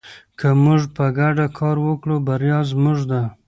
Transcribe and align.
که 0.39 0.47
موږ 0.63 0.81
په 0.95 1.05
ګډه 1.17 1.45
کار 1.57 1.75
وکړو 1.87 2.15
بریا 2.27 2.59
زموږ 2.71 2.99
ده. 3.11 3.21